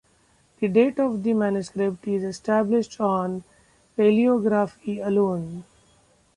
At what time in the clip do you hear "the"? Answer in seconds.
0.59-0.67, 1.21-1.35